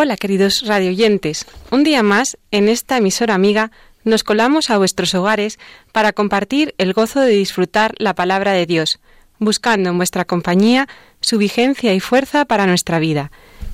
[0.00, 3.72] Hola queridos radioyentes, un día más en esta emisora amiga
[4.04, 5.58] nos colamos a vuestros hogares
[5.90, 9.00] para compartir el gozo de disfrutar la palabra de Dios,
[9.40, 10.86] buscando en vuestra compañía
[11.20, 13.32] su vigencia y fuerza para nuestra vida,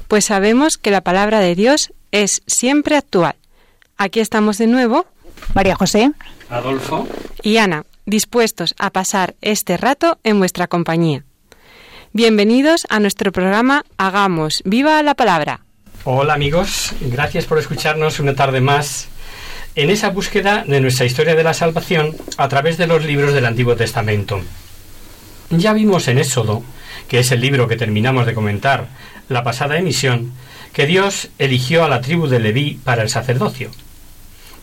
[0.08, 3.34] pues sabemos que la palabra de Dios es siempre actual.
[3.98, 5.05] Aquí estamos de nuevo,
[5.55, 6.12] María José.
[6.48, 7.06] Adolfo,
[7.42, 11.22] y Ana, dispuestos a pasar este rato en vuestra compañía.
[12.14, 15.61] Bienvenidos a nuestro programa Hagamos viva la palabra.
[16.06, 19.08] Hola amigos, gracias por escucharnos una tarde más
[19.74, 23.46] en esa búsqueda de nuestra historia de la salvación a través de los libros del
[23.46, 24.42] Antiguo Testamento.
[25.48, 26.62] Ya vimos en Éxodo,
[27.08, 28.88] que es el libro que terminamos de comentar
[29.30, 30.33] la pasada emisión,
[30.74, 33.70] que Dios eligió a la tribu de Leví para el sacerdocio.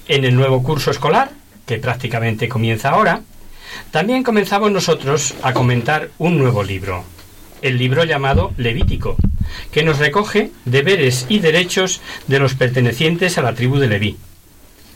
[0.07, 1.31] En el nuevo curso escolar,
[1.65, 3.21] que prácticamente comienza ahora,
[3.89, 7.03] también comenzamos nosotros a comentar un nuevo libro,
[7.61, 9.17] el libro llamado Levítico,
[9.71, 14.17] que nos recoge deberes y derechos de los pertenecientes a la tribu de Leví,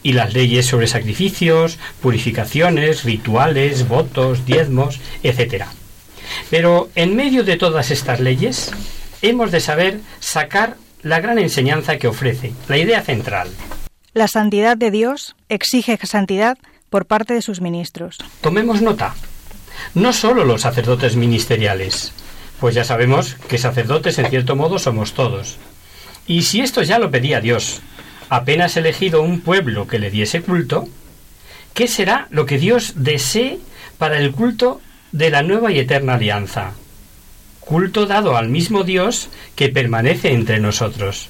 [0.04, 5.66] y las leyes sobre sacrificios, purificaciones, rituales, votos, diezmos, etc.
[6.50, 8.72] Pero en medio de todas estas leyes,
[9.22, 13.50] hemos de saber sacar la gran enseñanza que ofrece, la idea central.
[14.14, 16.58] La santidad de Dios exige santidad
[16.90, 18.20] por parte de sus ministros.
[18.42, 19.16] Tomemos nota.
[19.94, 22.14] No solo los sacerdotes ministeriales,
[22.60, 25.58] pues ya sabemos que sacerdotes en cierto modo somos todos.
[26.28, 27.82] Y si esto ya lo pedía Dios,
[28.30, 30.88] apenas elegido un pueblo que le diese culto,
[31.74, 33.60] ¿qué será lo que Dios desee
[33.98, 36.74] para el culto de la nueva y eterna alianza?
[37.60, 41.30] Culto dado al mismo Dios que permanece entre nosotros.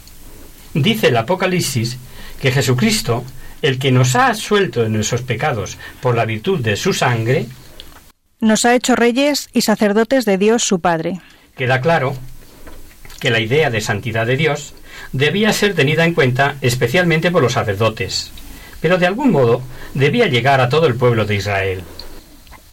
[0.73, 1.97] Dice el Apocalipsis
[2.41, 3.23] que Jesucristo,
[3.61, 7.47] el que nos ha absuelto de nuestros pecados por la virtud de su sangre,
[8.39, 11.19] Nos ha hecho reyes y sacerdotes de Dios su Padre.
[11.55, 12.15] queda claro
[13.19, 14.73] que la idea de santidad de Dios
[15.13, 18.31] debía ser tenida en cuenta especialmente por los sacerdotes,
[18.81, 19.61] pero de algún modo
[19.93, 21.83] debía llegar a todo el pueblo de Israel.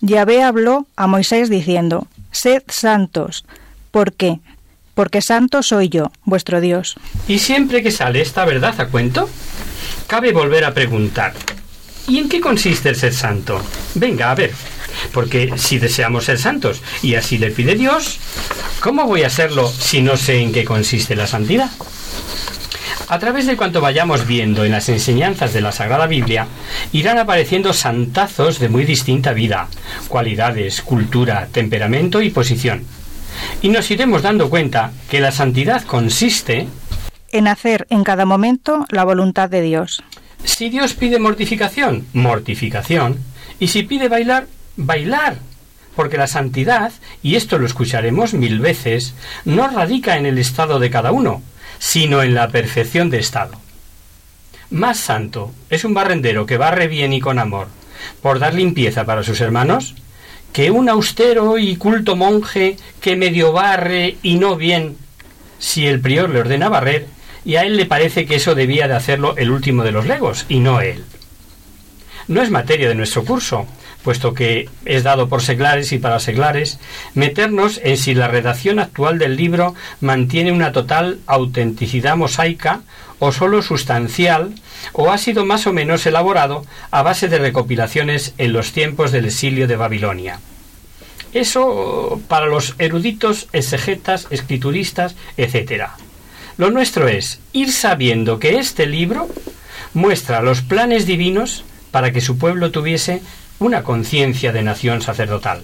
[0.00, 3.44] Yahvé habló a Moisés diciendo, Sed santos.
[3.92, 4.40] ¿Por qué?
[4.94, 6.96] Porque santo soy yo, vuestro Dios.
[7.28, 9.28] Y siempre que sale esta verdad a cuento,
[10.08, 11.34] cabe volver a preguntar,
[12.08, 13.60] ¿y en qué consiste el ser santo?
[13.94, 14.52] Venga, a ver,
[15.12, 18.18] porque si deseamos ser santos y así le pide Dios,
[18.80, 21.70] ¿cómo voy a serlo si no sé en qué consiste la santidad?
[23.08, 26.46] A través de cuanto vayamos viendo en las enseñanzas de la Sagrada Biblia,
[26.92, 29.68] irán apareciendo santazos de muy distinta vida,
[30.08, 32.84] cualidades, cultura, temperamento y posición.
[33.60, 36.68] Y nos iremos dando cuenta que la santidad consiste
[37.32, 40.02] En hacer en cada momento la voluntad de Dios.
[40.44, 43.18] Si Dios pide mortificación, mortificación.
[43.58, 45.38] Y si pide bailar, bailar.
[45.94, 46.92] Porque la santidad,
[47.22, 49.14] y esto lo escucharemos mil veces,
[49.44, 51.42] no radica en el estado de cada uno,
[51.78, 53.52] sino en la perfección de estado.
[54.70, 57.68] Más santo es un barrendero que barre bien y con amor,
[58.22, 59.94] por dar limpieza para sus hermanos,
[60.52, 64.96] que un austero y culto monje que medio barre y no bien,
[65.58, 67.06] si el prior le ordena barrer,
[67.44, 70.46] y a él le parece que eso debía de hacerlo el último de los legos,
[70.48, 71.04] y no él.
[72.28, 73.66] No es materia de nuestro curso,
[74.02, 76.78] puesto que es dado por seglares y para seglares,
[77.14, 82.82] meternos en si la redacción actual del libro mantiene una total autenticidad mosaica
[83.18, 84.52] o sólo sustancial,
[84.92, 89.26] o ha sido más o menos elaborado a base de recopilaciones en los tiempos del
[89.26, 90.40] exilio de Babilonia.
[91.32, 95.90] Eso para los eruditos, exegetas, escrituristas, etc.
[96.56, 99.28] Lo nuestro es ir sabiendo que este libro
[99.94, 103.22] muestra los planes divinos para que su pueblo tuviese
[103.58, 105.62] una conciencia de nación sacerdotal.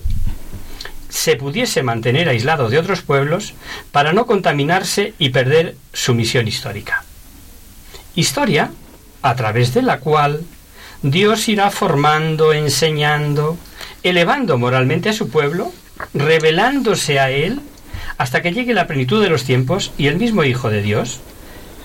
[1.08, 3.54] se pudiese mantener aislado de otros pueblos
[3.92, 7.04] para no contaminarse y perder su misión histórica.
[8.14, 8.70] Historia
[9.22, 10.44] a través de la cual
[11.02, 13.56] Dios irá formando, enseñando,
[14.02, 15.72] elevando moralmente a su pueblo,
[16.12, 17.60] revelándose a él,
[18.18, 21.20] hasta que llegue la plenitud de los tiempos y el mismo Hijo de Dios,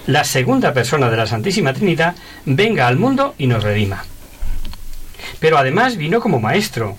[0.08, 2.16] la segunda persona de la Santísima Trinidad,
[2.46, 4.04] venga al mundo y nos redima.
[5.40, 6.98] Pero además vino como maestro,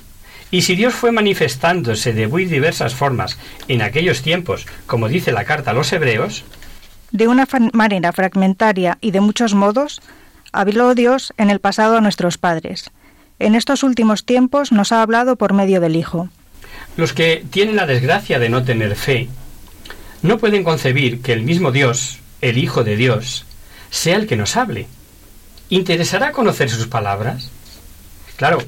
[0.51, 5.45] y si Dios fue manifestándose de muy diversas formas en aquellos tiempos, como dice la
[5.45, 6.45] carta a los hebreos,
[7.11, 10.01] de una manera fragmentaria y de muchos modos,
[10.53, 12.91] habló Dios en el pasado a nuestros padres.
[13.39, 16.29] En estos últimos tiempos nos ha hablado por medio del Hijo.
[16.97, 19.29] Los que tienen la desgracia de no tener fe,
[20.23, 23.45] no pueden concebir que el mismo Dios, el Hijo de Dios,
[23.91, 24.87] sea el que nos hable.
[25.69, 27.51] ¿Interesará conocer sus palabras?
[28.37, 28.59] Claro,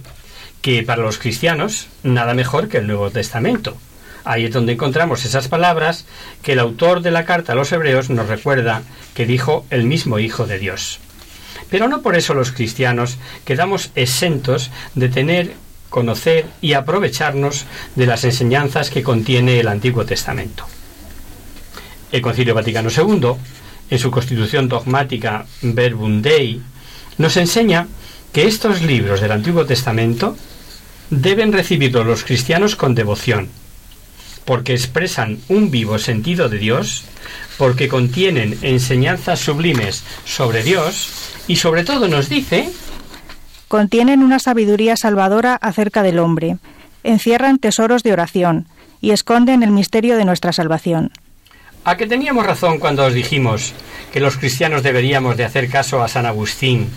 [0.61, 3.76] que para los cristianos nada mejor que el Nuevo Testamento.
[4.25, 6.05] Ahí es donde encontramos esas palabras
[6.43, 8.82] que el autor de la carta a los hebreos nos recuerda
[9.14, 10.99] que dijo el mismo Hijo de Dios.
[11.70, 15.55] Pero no por eso los cristianos quedamos exentos de tener,
[15.88, 20.66] conocer y aprovecharnos de las enseñanzas que contiene el Antiguo Testamento.
[22.12, 23.32] El Concilio Vaticano II,
[23.90, 26.60] en su constitución dogmática Verbum Dei,
[27.18, 27.86] nos enseña
[28.32, 30.36] que estos libros del Antiguo Testamento
[31.10, 33.48] deben recibirlos los cristianos con devoción,
[34.44, 37.04] porque expresan un vivo sentido de Dios,
[37.58, 41.10] porque contienen enseñanzas sublimes sobre Dios
[41.48, 42.70] y sobre todo nos dice
[43.68, 46.58] contienen una sabiduría salvadora acerca del hombre,
[47.04, 48.66] encierran tesoros de oración
[49.00, 51.12] y esconden el misterio de nuestra salvación.
[51.84, 53.74] A que teníamos razón cuando os dijimos
[54.12, 56.88] que los cristianos deberíamos de hacer caso a San Agustín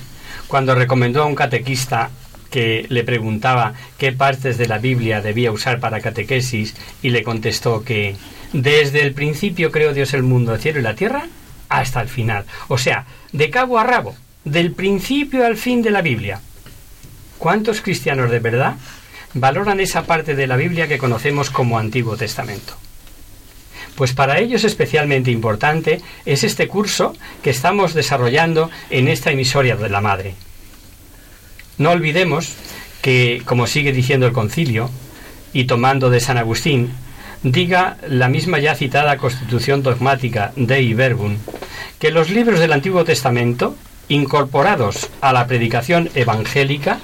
[0.48, 2.10] cuando recomendó a un catequista
[2.50, 7.83] que le preguntaba qué partes de la Biblia debía usar para catequesis y le contestó
[7.83, 8.15] que
[8.51, 11.27] desde el principio creó Dios el mundo, el cielo y la tierra
[11.69, 12.45] hasta el final.
[12.68, 16.42] O sea, de cabo a rabo, del principio al fin de la Biblia.
[17.39, 18.75] ¿Cuántos cristianos de verdad
[19.33, 22.75] valoran esa parte de la Biblia que conocemos como Antiguo Testamento?
[23.95, 29.89] Pues para ellos especialmente importante es este curso que estamos desarrollando en esta emisoria de
[29.89, 30.36] la Madre.
[31.77, 32.53] No olvidemos
[33.01, 34.89] que, como sigue diciendo el concilio,
[35.53, 36.91] y tomando de San Agustín,
[37.41, 41.38] diga la misma ya citada Constitución dogmática de Verbum,
[42.00, 43.75] que los libros del Antiguo Testamento,
[44.09, 47.00] incorporados a la predicación evangélica,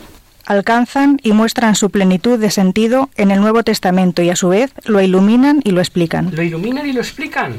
[0.46, 4.72] alcanzan y muestran su plenitud de sentido en el Nuevo Testamento y a su vez
[4.86, 6.36] lo iluminan y lo explican.
[6.36, 7.56] Lo iluminan y lo explican.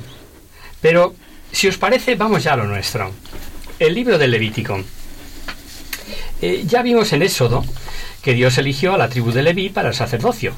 [0.80, 1.14] Pero,
[1.52, 3.12] si os parece, vamos ya a lo nuestro.
[3.78, 4.82] El libro del Levítico.
[6.40, 7.64] Eh, ya vimos en Éxodo
[8.22, 10.52] que Dios eligió a la tribu de Leví para el sacerdocio.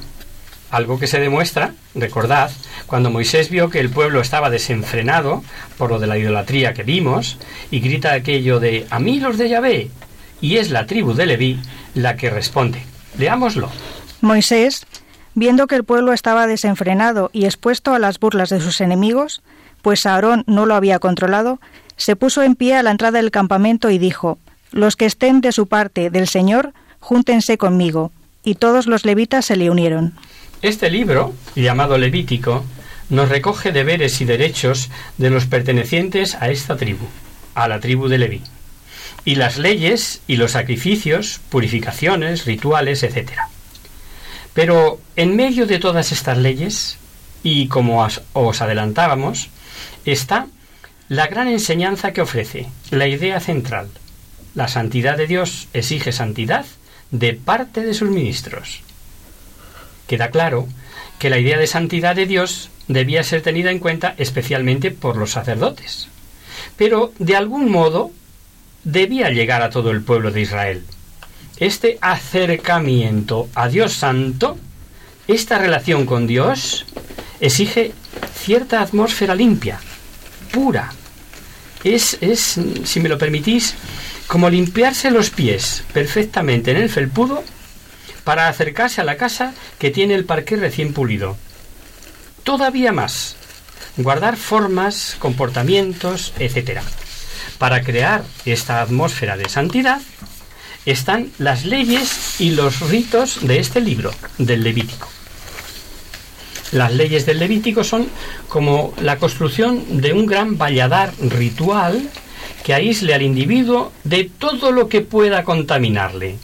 [0.71, 2.51] Algo que se demuestra, recordad,
[2.85, 5.43] cuando Moisés vio que el pueblo estaba desenfrenado
[5.77, 7.37] por lo de la idolatría que vimos,
[7.71, 9.89] y grita aquello de a mí los de Yahvé,
[10.41, 11.59] y es la tribu de Leví
[12.01, 12.81] la que responde.
[13.17, 13.69] Leámoslo.
[14.21, 14.85] Moisés,
[15.35, 19.41] viendo que el pueblo estaba desenfrenado y expuesto a las burlas de sus enemigos,
[19.81, 21.59] pues Aarón no lo había controlado,
[21.97, 24.37] se puso en pie a la entrada del campamento y dijo,
[24.71, 28.11] Los que estén de su parte del Señor, júntense conmigo.
[28.43, 30.13] Y todos los levitas se le unieron.
[30.61, 32.63] Este libro, llamado Levítico,
[33.09, 37.05] nos recoge deberes y derechos de los pertenecientes a esta tribu,
[37.55, 38.41] a la tribu de Leví
[39.29, 43.33] y las leyes y los sacrificios, purificaciones, rituales, etc.
[44.55, 46.97] Pero en medio de todas estas leyes,
[47.43, 49.49] y como os adelantábamos,
[50.03, 50.47] está
[51.09, 53.89] la gran enseñanza que ofrece, la idea central.
[54.55, 56.65] La santidad de Dios exige santidad
[57.11, 58.81] de parte de sus ministros.
[60.07, 60.67] Queda claro
[61.19, 65.29] que la idea de santidad de Dios debía ser tenida en cuenta especialmente por los
[65.29, 66.07] sacerdotes.
[66.77, 68.09] Pero de algún modo
[68.83, 70.83] debía llegar a todo el pueblo de Israel.
[71.57, 74.57] Este acercamiento a Dios Santo,
[75.27, 76.85] esta relación con Dios,
[77.39, 77.91] exige
[78.33, 79.79] cierta atmósfera limpia,
[80.51, 80.91] pura.
[81.83, 83.75] Es, es, si me lo permitís,
[84.27, 87.43] como limpiarse los pies perfectamente en el felpudo
[88.23, 91.35] para acercarse a la casa que tiene el parque recién pulido.
[92.43, 93.35] Todavía más,
[93.97, 96.81] guardar formas, comportamientos, etc.
[97.57, 100.01] Para crear esta atmósfera de santidad
[100.85, 105.07] están las leyes y los ritos de este libro, del Levítico.
[106.71, 108.07] Las leyes del Levítico son
[108.47, 112.09] como la construcción de un gran valladar ritual
[112.63, 116.37] que aísle al individuo de todo lo que pueda contaminarle,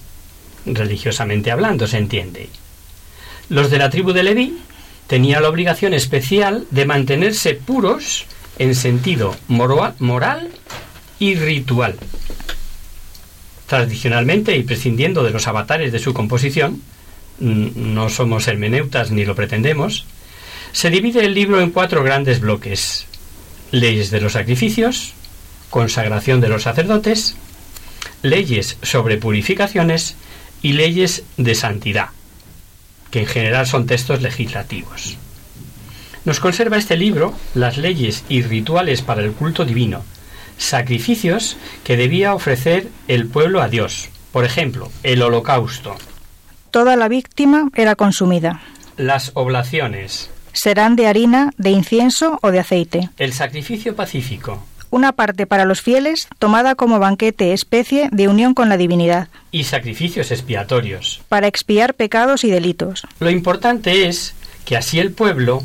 [0.65, 2.49] religiosamente hablando, se entiende.
[3.49, 4.57] Los de la tribu de Leví
[5.07, 8.25] tenía la obligación especial de mantenerse puros
[8.57, 10.49] en sentido moral
[11.19, 11.95] y ritual.
[13.67, 16.81] Tradicionalmente y prescindiendo de los avatares de su composición,
[17.39, 20.05] no somos hermeneutas ni lo pretendemos,
[20.71, 23.07] se divide el libro en cuatro grandes bloques.
[23.71, 25.13] Leyes de los sacrificios,
[25.69, 27.35] consagración de los sacerdotes,
[28.21, 30.15] leyes sobre purificaciones
[30.61, 32.09] y leyes de santidad,
[33.11, 35.17] que en general son textos legislativos.
[36.25, 40.03] Nos conserva este libro las leyes y rituales para el culto divino,
[40.57, 44.09] sacrificios que debía ofrecer el pueblo a Dios.
[44.31, 45.95] Por ejemplo, el holocausto.
[46.71, 48.61] Toda la víctima era consumida.
[48.97, 50.29] Las oblaciones.
[50.51, 53.09] Serán de harina, de incienso o de aceite.
[53.17, 54.63] El sacrificio pacífico.
[54.89, 59.27] Una parte para los fieles, tomada como banquete especie de unión con la divinidad.
[59.51, 61.21] Y sacrificios expiatorios.
[61.27, 63.03] Para expiar pecados y delitos.
[63.19, 65.63] Lo importante es que así el pueblo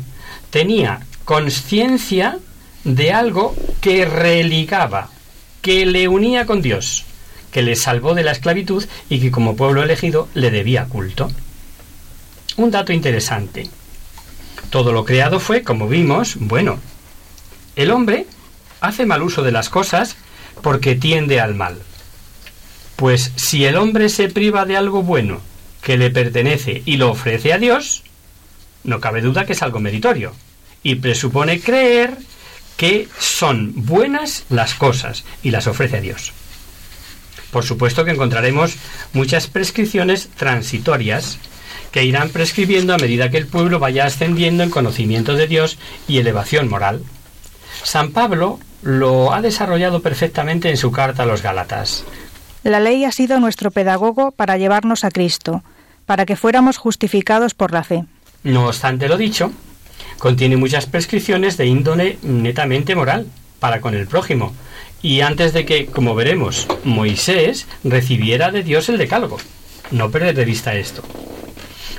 [0.49, 2.39] tenía conciencia
[2.83, 5.09] de algo que religaba,
[5.61, 7.05] que le unía con Dios,
[7.51, 11.29] que le salvó de la esclavitud y que como pueblo elegido le debía culto.
[12.57, 13.69] Un dato interesante.
[14.69, 16.79] Todo lo creado fue, como vimos, bueno.
[17.75, 18.25] El hombre
[18.79, 20.15] hace mal uso de las cosas
[20.61, 21.81] porque tiende al mal.
[22.95, 25.41] Pues si el hombre se priva de algo bueno
[25.81, 28.03] que le pertenece y lo ofrece a Dios,
[28.83, 30.33] no cabe duda que es algo meritorio
[30.83, 32.17] y presupone creer
[32.81, 36.33] que son buenas las cosas y las ofrece a Dios.
[37.51, 38.73] Por supuesto que encontraremos
[39.13, 41.37] muchas prescripciones transitorias
[41.91, 46.17] que irán prescribiendo a medida que el pueblo vaya ascendiendo en conocimiento de Dios y
[46.17, 47.03] elevación moral.
[47.83, 52.03] San Pablo lo ha desarrollado perfectamente en su carta a los Gálatas.
[52.63, 55.63] La ley ha sido nuestro pedagogo para llevarnos a Cristo,
[56.07, 58.05] para que fuéramos justificados por la fe.
[58.41, 59.51] No obstante lo dicho,
[60.21, 63.25] contiene muchas prescripciones de índole netamente moral
[63.59, 64.53] para con el prójimo,
[65.01, 69.39] y antes de que, como veremos, Moisés recibiera de Dios el decálogo.
[69.89, 71.01] No perder de vista esto.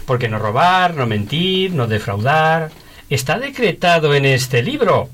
[0.07, 2.71] Porque no robar, no mentir, no defraudar,
[3.11, 5.11] está decretado en este libro.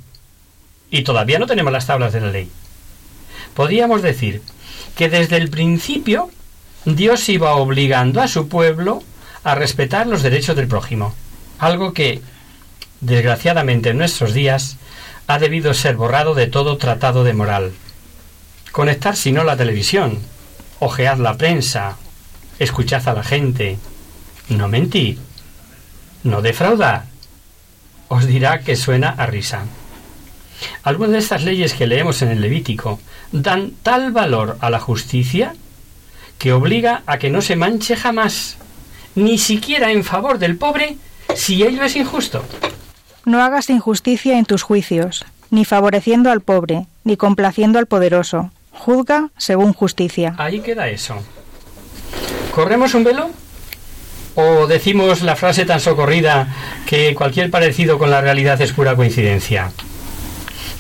[0.91, 2.51] Y todavía no tenemos las tablas de la ley.
[3.55, 4.43] Podríamos decir
[4.99, 6.31] que desde el principio
[6.85, 9.03] Dios iba obligando a su pueblo
[9.45, 11.15] a respetar los derechos del prójimo.
[11.59, 12.21] Algo que
[13.01, 14.77] desgraciadamente en nuestros días,
[15.27, 17.73] ha debido ser borrado de todo tratado de moral.
[18.73, 20.19] Conectar si no la televisión,
[20.79, 21.97] ojear la prensa,
[22.59, 23.79] escuchad a la gente,
[24.49, 25.19] no mentir,
[26.23, 27.05] no defraudar,
[28.09, 29.67] os dirá que suena a risa.
[30.83, 32.99] Algunas de estas leyes que leemos en el Levítico
[33.31, 35.55] dan tal valor a la justicia
[36.39, 38.57] que obliga a que no se manche jamás,
[39.15, 40.97] ni siquiera en favor del pobre,
[41.35, 42.45] si ello es injusto.
[43.29, 48.51] No hagas injusticia en tus juicios, ni favoreciendo al pobre, ni complaciendo al poderoso.
[48.73, 50.35] Juzga según justicia.
[50.39, 51.15] Ahí queda eso.
[52.55, 53.29] ¿Corremos un velo?
[54.35, 56.49] ¿O decimos la frase tan socorrida
[56.87, 59.73] que cualquier parecido con la realidad es pura coincidencia?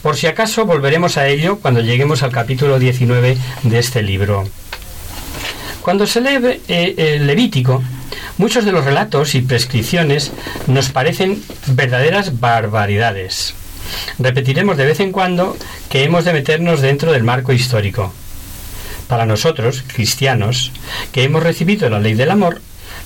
[0.02, 4.48] Por si acaso volveremos a ello cuando lleguemos al capítulo 19 de este libro.
[5.82, 7.82] Cuando se lee eh, el Levítico,
[8.38, 10.30] Muchos de los relatos y prescripciones
[10.68, 13.54] nos parecen verdaderas barbaridades.
[14.20, 15.56] Repetiremos de vez en cuando
[15.90, 18.12] que hemos de meternos dentro del marco histórico.
[19.08, 20.70] Para nosotros, cristianos,
[21.10, 22.60] que hemos recibido la ley del amor,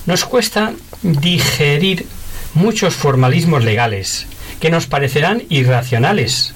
[0.05, 2.05] nos cuesta digerir
[2.53, 4.27] muchos formalismos legales
[4.59, 6.53] que nos parecerán irracionales,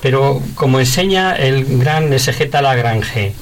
[0.00, 3.34] pero como enseña el gran exegeta Lagrange,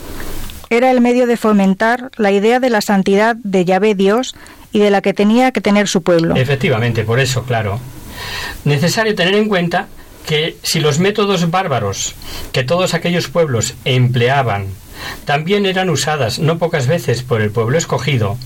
[0.70, 4.34] era el medio de fomentar la idea de la santidad de Yahvé Dios
[4.72, 6.36] y de la que tenía que tener su pueblo.
[6.36, 7.80] Efectivamente, por eso, claro.
[8.64, 9.88] Necesario tener en cuenta
[10.26, 12.14] que si los métodos bárbaros
[12.52, 14.66] que todos aquellos pueblos empleaban
[15.24, 18.36] también eran usadas no pocas veces por el pueblo escogido,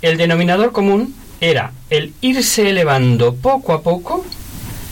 [0.00, 4.24] el denominador común era el irse elevando poco a poco,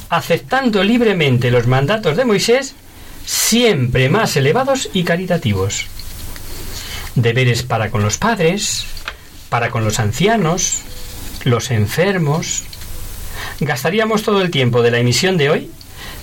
[0.08, 2.74] aceptando libremente los mandatos de Moisés,
[3.24, 5.86] siempre más elevados y caritativos.
[7.14, 8.84] Deberes para con los padres,
[9.50, 10.78] para con los ancianos,
[11.44, 12.62] los enfermos.
[13.60, 15.70] Gastaríamos todo el tiempo de la emisión de hoy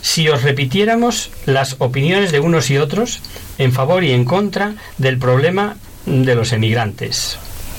[0.02, 3.20] si os repitiéramos las opiniones de unos y otros
[3.58, 7.38] en favor y en contra del problema de los emigrantes.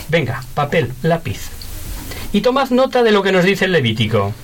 [0.08, 1.40] Venga, papel, lápiz.
[2.32, 4.34] Y tomad nota de lo que nos dice el Levítico.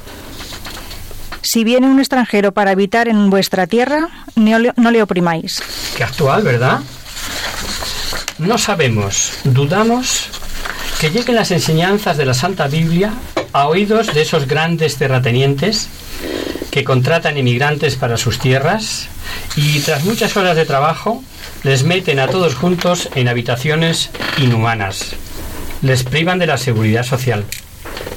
[1.43, 5.63] Si viene un extranjero para habitar en vuestra tierra, no le, no le oprimáis.
[5.97, 6.81] Qué actual, ¿verdad?
[8.39, 10.31] No sabemos, dudamos
[11.01, 13.13] que lleguen las enseñanzas de la Santa Biblia
[13.53, 15.89] a oídos de esos grandes terratenientes
[16.71, 19.09] que contratan inmigrantes para sus tierras
[19.57, 21.23] y tras muchas horas de trabajo
[21.63, 25.15] les meten a todos juntos en habitaciones inhumanas.
[25.83, 27.45] Les privan de la seguridad social,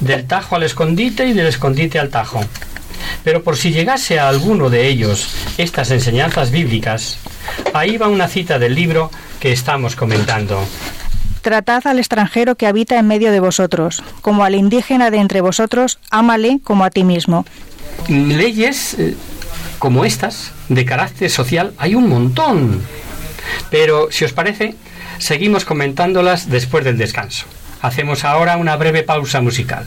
[0.00, 2.40] del tajo al escondite y del escondite al tajo.
[3.24, 7.18] Pero por si llegase a alguno de ellos estas enseñanzas bíblicas,
[7.74, 10.66] ahí va una cita del libro que estamos comentando.
[11.48, 15.98] Tratad al extranjero que habita en medio de vosotros, como al indígena de entre vosotros,
[16.10, 17.46] ámale como a ti mismo.
[18.06, 19.16] Leyes eh,
[19.78, 22.82] como estas, de carácter social, hay un montón.
[23.70, 24.74] Pero, si os parece,
[25.16, 27.46] seguimos comentándolas después del descanso.
[27.80, 29.86] Hacemos ahora una breve pausa musical.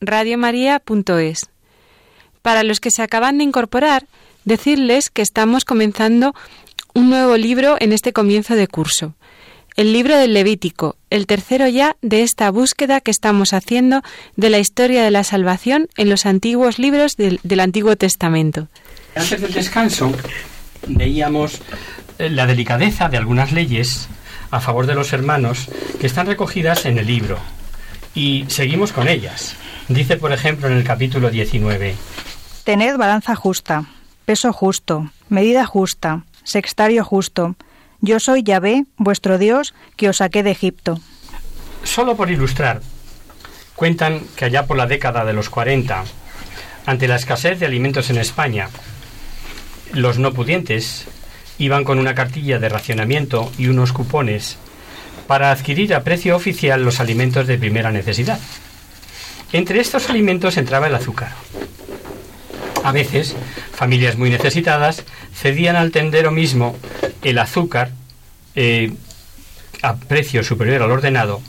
[0.00, 1.50] radiomaria.es.
[2.42, 4.06] Para los que se acaban de incorporar,
[4.44, 6.34] decirles que estamos comenzando
[6.94, 9.14] un nuevo libro en este comienzo de curso.
[9.76, 14.02] El libro del Levítico, el tercero ya de esta búsqueda que estamos haciendo
[14.36, 18.68] de la historia de la salvación en los antiguos libros del, del Antiguo Testamento.
[19.16, 20.12] Antes del descanso
[20.86, 21.60] veíamos
[22.18, 24.08] eh, la delicadeza de algunas leyes
[24.52, 25.68] a favor de los hermanos
[26.00, 27.38] que están recogidas en el libro.
[28.14, 29.56] Y seguimos con ellas.
[29.88, 31.94] Dice, por ejemplo, en el capítulo 19.
[32.64, 33.84] Tened balanza justa,
[34.24, 37.56] peso justo, medida justa, sextario justo.
[38.00, 41.00] Yo soy Yahvé, vuestro Dios, que os saqué de Egipto.
[41.82, 42.80] Solo por ilustrar,
[43.74, 46.04] cuentan que allá por la década de los 40,
[46.86, 48.68] ante la escasez de alimentos en España,
[49.92, 51.06] los no pudientes
[51.58, 54.58] iban con una cartilla de racionamiento y unos cupones
[55.26, 58.38] para adquirir a precio oficial los alimentos de primera necesidad.
[59.52, 61.32] Entre estos alimentos entraba el azúcar.
[62.82, 63.34] A veces,
[63.72, 66.76] familias muy necesitadas cedían al tendero mismo
[67.22, 67.90] el azúcar
[68.54, 68.92] eh,
[69.82, 71.40] a precio superior al ordenado,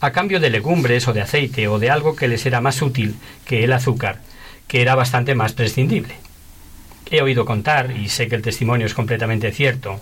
[0.00, 3.16] a cambio de legumbres o de aceite o de algo que les era más útil
[3.44, 4.20] que el azúcar,
[4.66, 6.14] que era bastante más prescindible.
[7.10, 10.00] He oído contar, y sé que el testimonio es completamente cierto,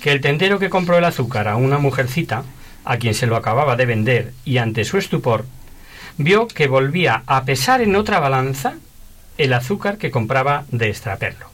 [0.00, 2.44] que el tendero que compró el azúcar a una mujercita,
[2.84, 5.46] a quien se lo acababa de vender, y ante su estupor,
[6.16, 8.74] vio que volvía a pesar en otra balanza
[9.38, 11.46] el azúcar que compraba de extraperlo.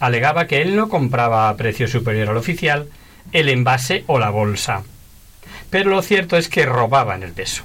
[0.00, 2.88] Alegaba que él no compraba a precio superior al oficial
[3.32, 4.82] el envase o la bolsa.
[5.70, 7.62] Pero lo cierto es que robaban el peso.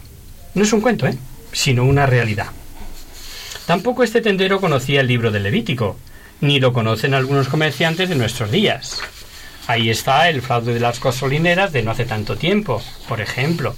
[0.54, 1.18] No es un cuento, ¿eh?
[1.52, 2.48] sino una realidad.
[3.66, 5.98] Tampoco este tendero conocía el libro del Levítico,
[6.40, 9.02] ni lo conocen algunos comerciantes de nuestros días.
[9.68, 13.76] Ahí está el fraude de las gasolineras de no hace tanto tiempo, por ejemplo.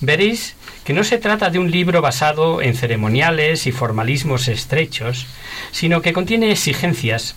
[0.00, 5.26] Veréis que no se trata de un libro basado en ceremoniales y formalismos estrechos,
[5.72, 7.34] sino que contiene exigencias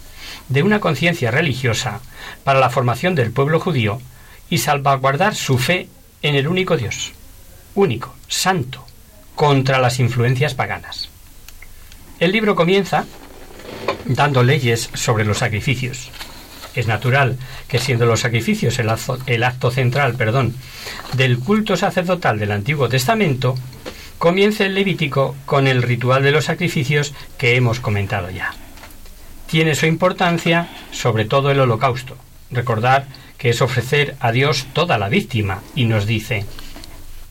[0.50, 2.02] de una conciencia religiosa
[2.44, 4.02] para la formación del pueblo judío
[4.50, 5.88] y salvaguardar su fe
[6.22, 7.14] en el único Dios,
[7.76, 8.86] único, santo,
[9.36, 11.10] contra las influencias paganas.
[12.20, 13.06] El libro comienza
[14.06, 16.12] dando leyes sobre los sacrificios.
[16.76, 20.56] Es natural que siendo los sacrificios el acto, central perdón,
[21.14, 23.56] del culto sacerdotal del Antiguo Testamento,
[24.18, 28.54] comience el Levítico con el ritual de los sacrificios que hemos comentado ya.
[29.48, 32.16] Tiene su importancia sobre todo el holocausto.
[32.52, 33.08] Recordar
[33.38, 36.46] que es ofrecer a Dios toda la víctima y nos dice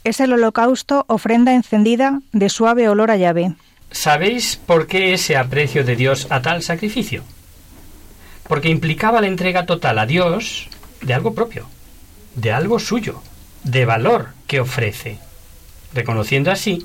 [0.03, 3.55] Es el holocausto ofrenda encendida de suave olor a llave
[3.93, 7.23] ¿Sabéis por qué ese aprecio de Dios a tal sacrificio?
[8.51, 10.67] Porque implicaba la entrega total a Dios
[11.03, 11.69] de algo propio,
[12.35, 13.23] de algo suyo,
[13.63, 15.19] de valor que ofrece,
[15.95, 16.85] reconociendo así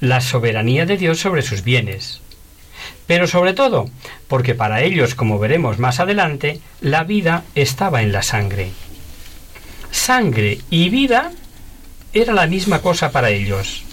[0.00, 2.20] la soberanía de Dios sobre sus bienes.
[3.06, 3.88] Pero sobre todo,
[4.26, 8.72] porque para ellos, como veremos más adelante, la vida estaba en la sangre.
[9.92, 11.30] Sangre y vida
[12.12, 13.84] era la misma cosa para ellos.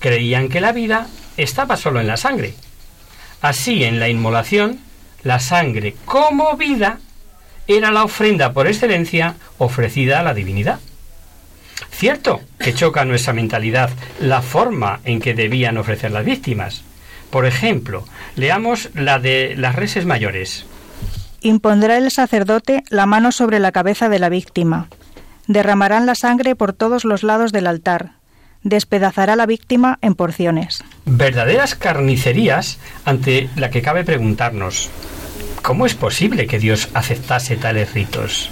[0.00, 2.54] Creían que la vida estaba solo en la sangre.
[3.42, 4.87] Así, en la inmolación,
[5.22, 6.98] la sangre como vida
[7.66, 10.80] era la ofrenda por excelencia ofrecida a la divinidad.
[11.90, 16.82] Cierto que choca nuestra mentalidad la forma en que debían ofrecer las víctimas.
[17.30, 18.04] Por ejemplo,
[18.36, 20.64] leamos la de las reses mayores.
[21.40, 24.88] Impondrá el sacerdote la mano sobre la cabeza de la víctima.
[25.46, 28.12] Derramarán la sangre por todos los lados del altar,
[28.62, 30.84] despedazará la víctima en porciones.
[31.10, 34.90] Verdaderas carnicerías ante la que cabe preguntarnos,
[35.62, 38.50] ¿cómo es posible que Dios aceptase tales ritos?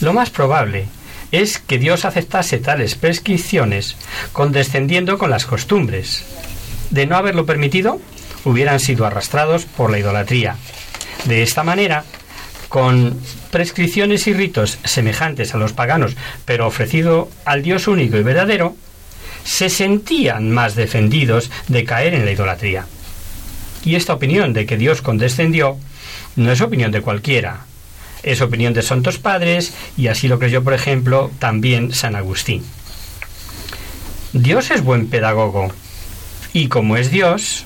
[0.00, 0.86] Lo más probable
[1.32, 3.96] es que Dios aceptase tales prescripciones
[4.32, 6.24] condescendiendo con las costumbres.
[6.90, 8.00] De no haberlo permitido,
[8.44, 10.54] hubieran sido arrastrados por la idolatría.
[11.24, 12.04] De esta manera,
[12.68, 13.18] con
[13.50, 18.76] prescripciones y ritos semejantes a los paganos, pero ofrecido al Dios único y verdadero,
[19.50, 22.86] se sentían más defendidos de caer en la idolatría.
[23.84, 25.76] Y esta opinión de que Dios condescendió
[26.36, 27.66] no es opinión de cualquiera,
[28.22, 32.62] es opinión de santos padres y así lo creyó, por ejemplo, también San Agustín.
[34.32, 35.72] Dios es buen pedagogo.
[36.52, 37.64] y como es Dios,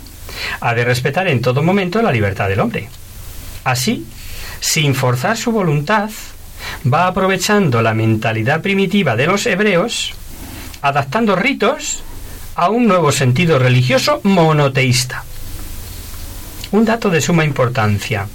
[0.61, 2.89] ha de respetar en todo momento la libertad del hombre.
[3.63, 4.07] Así,
[4.61, 6.11] sin forzar su voluntad,
[6.91, 10.15] va aprovechando la mentalidad primitiva de los hebreos,
[10.85, 12.03] adaptando ritos
[12.55, 15.25] a un nuevo sentido religioso monoteísta.
[16.73, 18.29] Un dato de suma importancia.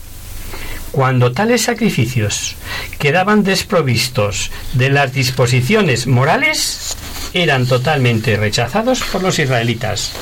[0.92, 2.56] Cuando tales sacrificios
[2.98, 6.98] quedaban desprovistos de las disposiciones morales,
[7.36, 10.14] eran totalmente rechazados por los israelitas.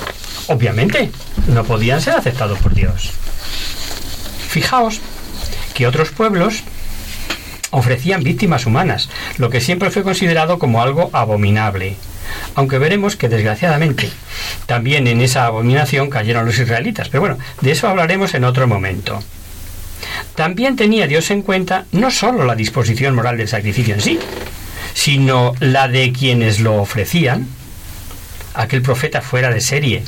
[0.47, 1.09] Obviamente,
[1.47, 3.11] no podían ser aceptados por Dios.
[4.49, 4.99] Fijaos
[5.73, 6.63] que otros pueblos
[7.71, 11.95] ofrecían víctimas humanas, lo que siempre fue considerado como algo abominable.
[12.57, 14.09] Aunque veremos que desgraciadamente
[14.65, 17.07] también en esa abominación cayeron los israelitas.
[17.07, 19.21] Pero bueno, de eso hablaremos en otro momento.
[20.33, 24.17] También tenía Dios en cuenta no sólo la disposición moral del sacrificio en sí,
[24.95, 27.47] sino la de quienes lo ofrecían.
[28.55, 30.01] Aquel profeta fuera de serie,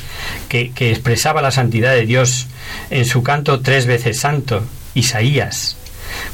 [0.47, 2.47] que, que expresaba la santidad de Dios
[2.89, 4.63] en su canto tres veces santo,
[4.95, 5.77] Isaías,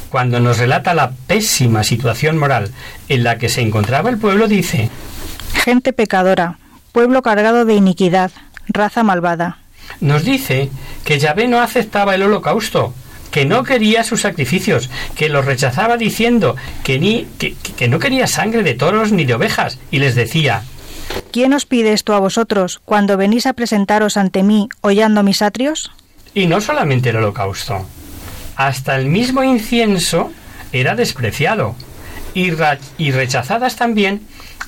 [0.08, 2.70] cuando nos relata la pésima situación moral
[3.10, 4.88] en la que se encontraba el pueblo, dice,
[5.66, 6.60] Gente pecadora,
[6.92, 8.30] pueblo cargado de iniquidad,
[8.68, 9.58] raza malvada.
[10.00, 10.70] Nos dice
[11.04, 12.94] que Yahvé no aceptaba el holocausto,
[13.32, 18.28] que no quería sus sacrificios, que los rechazaba diciendo que, ni, que, que no quería
[18.28, 20.62] sangre de toros ni de ovejas, y les decía,
[21.32, 25.90] ¿Quién os pide esto a vosotros cuando venís a presentaros ante mí hollando mis atrios?
[26.32, 27.84] Y no solamente el holocausto,
[28.54, 30.30] hasta el mismo incienso
[30.70, 31.74] era despreciado
[32.34, 32.52] y,
[32.98, 34.20] y rechazadas también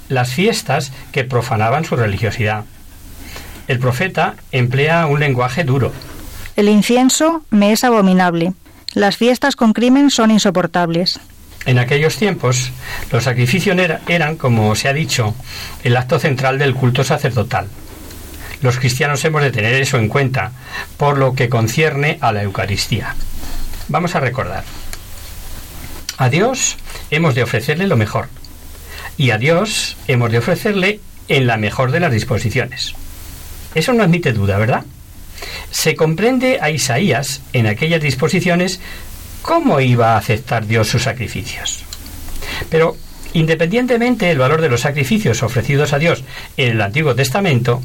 [0.09, 2.65] las fiestas que profanaban su religiosidad.
[3.67, 5.93] El profeta emplea un lenguaje duro.
[6.57, 8.53] El incienso me es abominable.
[8.95, 11.21] Las fiestas con crimen son insoportables.
[11.67, 12.73] En aquellos tiempos,
[13.13, 15.35] los sacrificios eran, como se ha dicho,
[15.85, 17.69] el acto central del culto sacerdotal.
[18.63, 20.53] Los cristianos hemos de tener eso en cuenta,
[20.97, 23.15] por lo que concierne a la Eucaristía.
[23.89, 24.65] Vamos a recordar.
[26.17, 26.77] A Dios
[27.11, 28.29] hemos de ofrecerle lo mejor.
[29.19, 32.95] Y a Dios hemos de ofrecerle en la mejor de las disposiciones.
[33.75, 34.85] Eso no admite duda, ¿verdad?
[35.71, 38.81] Se comprende a Isaías en aquellas disposiciones
[39.43, 41.85] cómo iba a aceptar Dios sus sacrificios.
[42.71, 42.97] Pero
[43.35, 46.25] independientemente del valor de los sacrificios ofrecidos a Dios
[46.57, 47.83] en el Antiguo Testamento,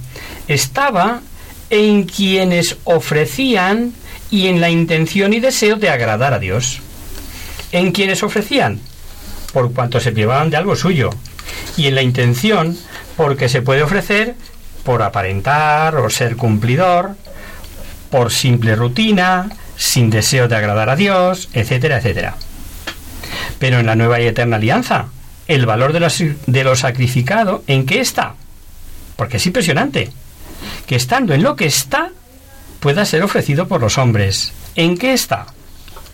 [0.48, 1.22] estaba
[1.70, 3.94] en quienes ofrecían
[4.30, 6.80] y en la intención y deseo de agradar a Dios.
[7.72, 8.80] En quienes ofrecían,
[9.54, 11.12] por cuanto se privaban de algo suyo,
[11.78, 12.78] y en la intención,
[13.16, 14.36] porque se puede ofrecer
[14.84, 17.16] por aparentar o ser cumplidor,
[18.10, 22.36] por simple rutina, sin deseo de agradar a Dios, etcétera, etcétera.
[23.60, 25.06] Pero en la nueva y eterna alianza,
[25.48, 26.08] el valor de lo,
[26.48, 28.36] de lo sacrificado, ¿en qué está?
[29.16, 30.12] Porque es impresionante
[30.86, 32.10] que estando en lo que está,
[32.80, 34.54] pueda ser ofrecido por los hombres.
[34.76, 35.48] ¿En qué está?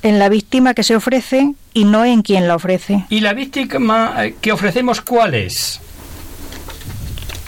[0.02, 3.06] En la víctima que se ofrece y no en quien la ofrece.
[3.10, 5.82] ¿Y la víctima que ofrecemos cuál es?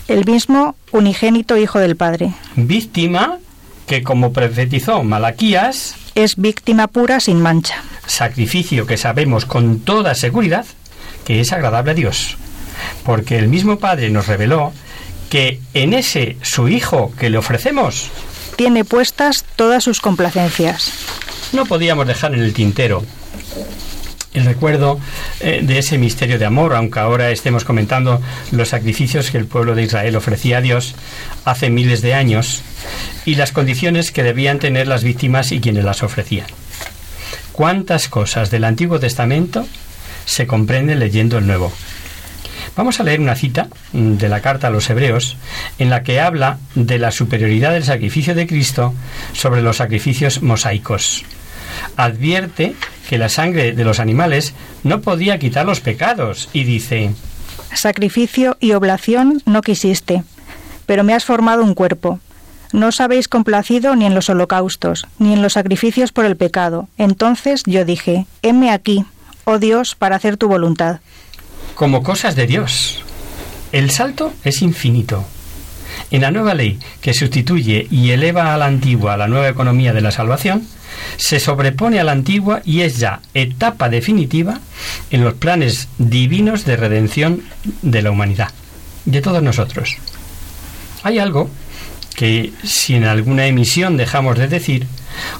[0.07, 2.33] El mismo unigénito Hijo del Padre.
[2.55, 3.37] Víctima
[3.87, 7.81] que, como profetizó Malaquías, es víctima pura sin mancha.
[8.05, 10.65] Sacrificio que sabemos con toda seguridad
[11.25, 12.37] que es agradable a Dios.
[13.05, 14.73] Porque el mismo Padre nos reveló
[15.29, 18.09] que en ese su Hijo que le ofrecemos
[18.57, 20.91] tiene puestas todas sus complacencias.
[21.53, 23.03] No podíamos dejar en el tintero
[24.33, 24.99] el recuerdo
[25.41, 29.75] eh, de ese misterio de amor, aunque ahora estemos comentando los sacrificios que el pueblo
[29.75, 30.95] de Israel ofrecía a Dios
[31.43, 32.61] hace miles de años
[33.25, 36.47] y las condiciones que debían tener las víctimas y quienes las ofrecían.
[37.51, 39.67] ¿Cuántas cosas del Antiguo Testamento
[40.25, 41.73] se comprenden leyendo el Nuevo?
[42.77, 45.35] Vamos a leer una cita mm, de la carta a los Hebreos
[45.77, 48.93] en la que habla de la superioridad del sacrificio de Cristo
[49.33, 51.25] sobre los sacrificios mosaicos.
[51.97, 52.75] Advierte
[53.09, 54.53] que la sangre de los animales
[54.83, 57.11] no podía quitar los pecados y dice,
[57.73, 60.23] Sacrificio y oblación no quisiste,
[60.85, 62.19] pero me has formado un cuerpo.
[62.73, 66.87] No os habéis complacido ni en los holocaustos, ni en los sacrificios por el pecado.
[66.97, 69.05] Entonces yo dije, heme aquí,
[69.43, 70.99] oh Dios, para hacer tu voluntad.
[71.75, 73.03] Como cosas de Dios.
[73.71, 75.25] El salto es infinito.
[76.11, 80.01] En la nueva ley que sustituye y eleva a la antigua la nueva economía de
[80.01, 80.67] la salvación,
[81.17, 84.59] se sobrepone a la antigua y es ya etapa definitiva
[85.09, 87.43] en los planes divinos de redención
[87.81, 88.49] de la humanidad,
[89.05, 89.97] de todos nosotros.
[91.03, 91.49] Hay algo
[92.15, 94.87] que si en alguna emisión dejamos de decir,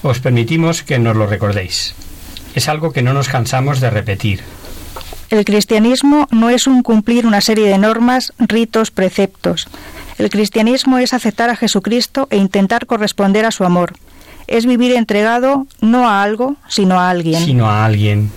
[0.02, 1.94] os permitimos que nos lo recordéis.
[2.56, 4.42] Es algo que no nos cansamos de repetir.
[5.30, 9.68] El cristianismo no es un cumplir una serie de normas, ritos, preceptos.
[10.18, 13.94] El cristianismo es aceptar a Jesucristo e intentar corresponder a su amor.
[14.52, 17.42] Es vivir entregado no a algo, sino a alguien.
[17.42, 18.30] Sino a alguien.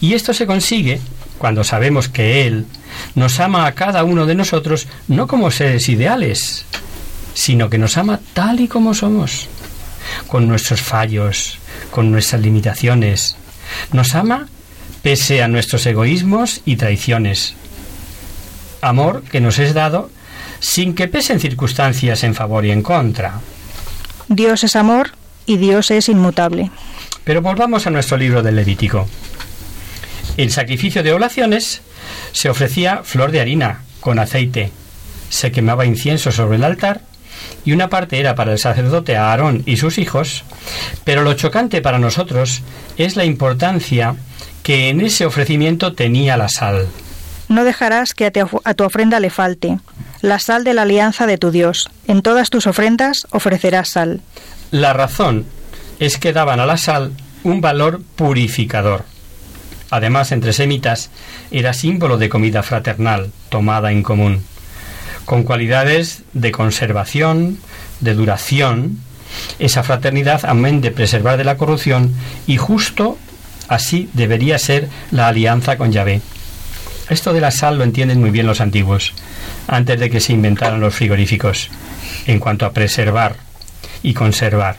[0.00, 1.00] Y esto se consigue
[1.38, 2.66] cuando sabemos que Él
[3.16, 6.66] nos ama a cada uno de nosotros no como seres ideales,
[7.34, 9.48] sino que nos ama tal y como somos,
[10.28, 11.58] con nuestros fallos,
[11.90, 13.34] con nuestras limitaciones.
[13.92, 14.46] Nos ama
[15.02, 17.54] pese a nuestros egoísmos y traiciones.
[18.82, 20.12] Amor que nos es dado
[20.60, 23.40] sin que pesen circunstancias en favor y en contra.
[24.28, 25.10] Dios es amor
[25.50, 26.70] y Dios es inmutable.
[27.24, 29.08] Pero volvamos a nuestro libro del Levítico.
[30.36, 31.82] El sacrificio de oblaciones
[32.30, 34.70] se ofrecía flor de harina con aceite,
[35.28, 37.00] se quemaba incienso sobre el altar
[37.64, 40.44] y una parte era para el sacerdote Aarón y sus hijos,
[41.02, 42.62] pero lo chocante para nosotros
[42.96, 44.14] es la importancia
[44.62, 46.86] que en ese ofrecimiento tenía la sal.
[47.48, 49.80] No dejarás que a tu ofrenda le falte,
[50.20, 51.90] la sal de la alianza de tu Dios.
[52.06, 54.20] En todas tus ofrendas ofrecerás sal.
[54.70, 55.46] La razón
[55.98, 59.04] es que daban a la sal un valor purificador.
[59.90, 61.10] Además, entre semitas
[61.50, 64.44] era símbolo de comida fraternal, tomada en común,
[65.24, 67.58] con cualidades de conservación,
[67.98, 69.00] de duración.
[69.58, 72.14] Esa fraternidad, amén de preservar de la corrupción,
[72.46, 73.18] y justo
[73.66, 76.20] así debería ser la alianza con Yahvé.
[77.08, 79.14] Esto de la sal lo entienden muy bien los antiguos,
[79.66, 81.70] antes de que se inventaran los frigoríficos,
[82.26, 83.49] en cuanto a preservar
[84.02, 84.76] y conservar.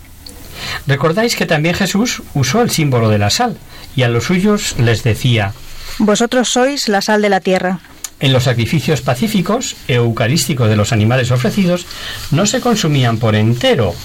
[0.88, 3.58] Recordáis que también Jesús usó el símbolo de la sal
[3.96, 5.54] y a los suyos les decía,
[5.98, 7.80] Vosotros sois la sal de la tierra.
[8.20, 11.88] En los sacrificios pacíficos eucarísticos de los animales ofrecidos
[12.30, 13.96] no se consumían por entero,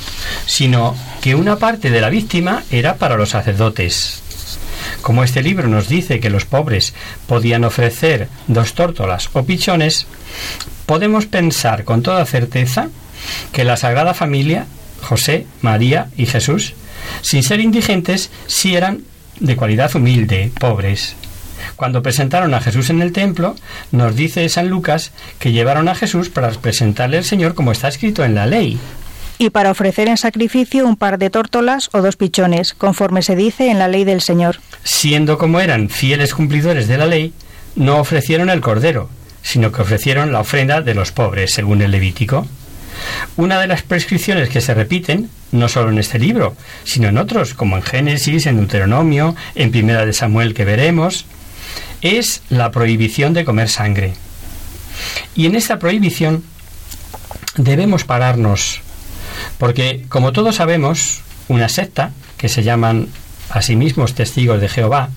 [0.46, 4.22] sino que una parte de la víctima era para los sacerdotes.
[5.02, 6.94] Como este libro nos dice que los pobres
[7.26, 10.06] podían ofrecer dos tórtolas o pichones,
[10.86, 12.88] podemos pensar con toda certeza
[13.52, 14.66] que la Sagrada Familia
[15.06, 16.74] José, María y Jesús,
[17.22, 19.02] sin ser indigentes, sí eran
[19.38, 21.14] de cualidad humilde, pobres.
[21.76, 23.54] Cuando presentaron a Jesús en el templo,
[23.92, 28.24] nos dice San Lucas que llevaron a Jesús para presentarle al Señor como está escrito
[28.24, 28.78] en la ley.
[29.38, 33.70] Y para ofrecer en sacrificio un par de tórtolas o dos pichones, conforme se dice
[33.70, 34.58] en la ley del Señor.
[34.82, 37.32] Siendo como eran fieles cumplidores de la ley,
[37.76, 39.10] no ofrecieron el cordero,
[39.42, 42.46] sino que ofrecieron la ofrenda de los pobres, según el Levítico.
[43.36, 47.54] Una de las prescripciones que se repiten, no solo en este libro, sino en otros,
[47.54, 51.26] como en Génesis, en Deuteronomio, en Primera de Samuel que veremos,
[52.02, 54.14] es la prohibición de comer sangre.
[55.34, 56.44] Y en esta prohibición
[57.56, 58.80] debemos pararnos,
[59.58, 63.08] porque como todos sabemos, una secta, que se llaman
[63.50, 65.10] a sí mismos testigos de Jehová,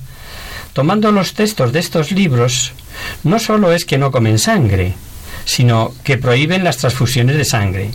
[0.73, 2.73] tomando los textos de estos libros,
[3.23, 4.93] no solo es que no comen sangre,
[5.49, 7.89] sino que prohíben las transfusiones de sangre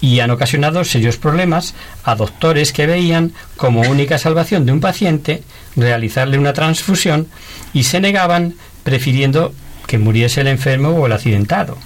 [0.00, 5.42] y han ocasionado serios problemas a doctores que veían como única salvación de un paciente
[5.76, 7.28] realizarle una transfusión
[7.74, 8.54] y se negaban
[8.84, 9.52] prefiriendo
[9.86, 11.76] que muriese el enfermo o el accidentado.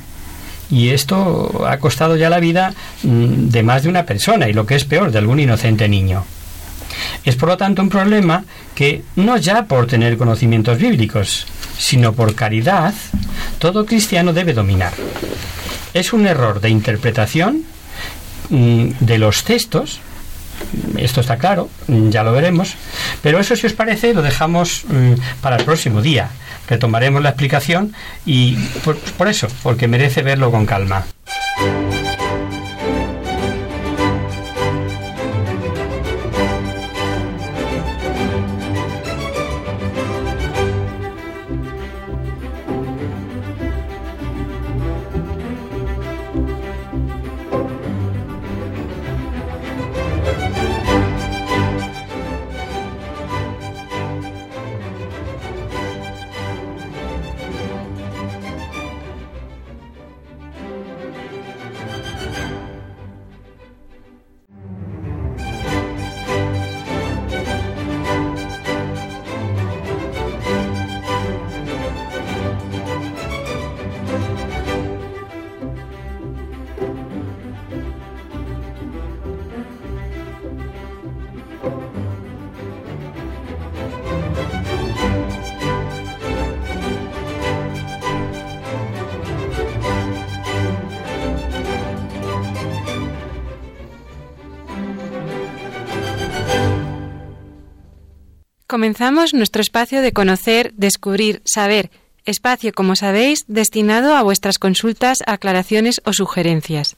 [0.70, 2.72] Y esto ha costado ya la vida
[3.03, 6.25] mm, de más de una persona y lo que es peor, de algún inocente niño.
[7.25, 8.44] Es por lo tanto un problema
[8.75, 11.46] que no ya por tener conocimientos bíblicos,
[11.78, 12.94] sino por caridad,
[13.58, 14.92] todo cristiano debe dominar.
[15.94, 17.62] Es un error de interpretación
[18.50, 20.00] mm, de los textos,
[20.96, 22.74] esto está claro, mm, ya lo veremos,
[23.22, 26.30] pero eso si os parece lo dejamos mm, para el próximo día.
[26.68, 28.56] Retomaremos la explicación y
[29.16, 31.06] por eso, porque merece verlo con calma.
[98.77, 101.91] Comenzamos nuestro espacio de conocer, descubrir, saber,
[102.27, 106.95] espacio, como sabéis, destinado a vuestras consultas, aclaraciones o sugerencias.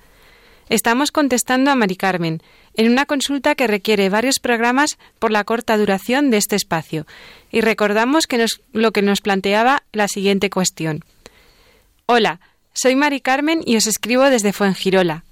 [0.68, 2.42] Estamos contestando a Mari Carmen
[2.74, 7.06] en una consulta que requiere varios programas por la corta duración de este espacio
[7.52, 11.04] y recordamos que lo que nos planteaba la siguiente cuestión.
[12.06, 12.40] Hola,
[12.72, 15.22] soy Mari Carmen y os escribo desde Fuengirola.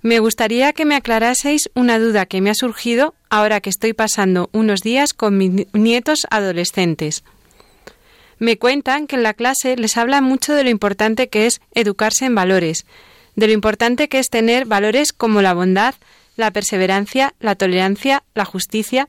[0.00, 4.48] Me gustaría que me aclaraseis una duda que me ha surgido ahora que estoy pasando
[4.52, 7.24] unos días con mis nietos adolescentes.
[8.38, 12.26] Me cuentan que en la clase les habla mucho de lo importante que es educarse
[12.26, 12.86] en valores,
[13.34, 15.96] de lo importante que es tener valores como la bondad,
[16.36, 19.08] la perseverancia, la tolerancia, la justicia.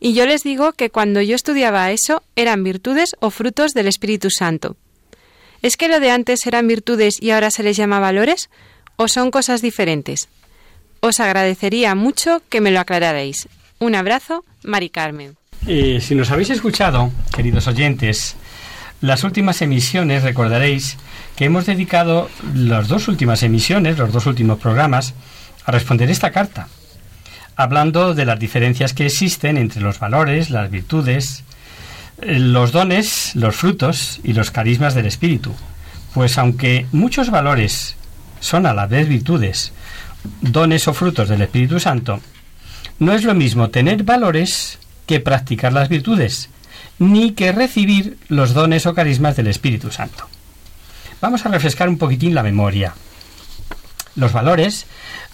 [0.00, 4.30] Y yo les digo que cuando yo estudiaba eso eran virtudes o frutos del Espíritu
[4.30, 4.76] Santo.
[5.60, 8.48] ¿Es que lo de antes eran virtudes y ahora se les llama valores?
[8.96, 10.28] ¿O son cosas diferentes?
[11.00, 13.48] Os agradecería mucho que me lo aclararais.
[13.78, 15.36] Un abrazo, Mari Carmen.
[15.66, 18.36] Eh, si nos habéis escuchado, queridos oyentes,
[19.02, 20.96] las últimas emisiones recordaréis
[21.36, 25.12] que hemos dedicado las dos últimas emisiones, los dos últimos programas,
[25.66, 26.68] a responder esta carta,
[27.56, 31.44] hablando de las diferencias que existen entre los valores, las virtudes,
[32.22, 35.52] eh, los dones, los frutos y los carismas del espíritu.
[36.14, 37.96] Pues aunque muchos valores
[38.46, 39.72] son a la vez virtudes,
[40.40, 42.20] dones o frutos del Espíritu Santo,
[42.98, 46.48] no es lo mismo tener valores que practicar las virtudes,
[46.98, 50.28] ni que recibir los dones o carismas del Espíritu Santo.
[51.20, 52.94] Vamos a refrescar un poquitín la memoria.
[54.14, 54.86] Los valores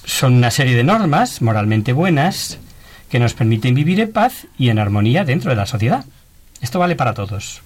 [0.05, 2.59] son una serie de normas moralmente buenas
[3.11, 6.05] que nos permiten vivir en paz y en armonía dentro de la sociedad.
[6.61, 7.61] Esto vale para todos.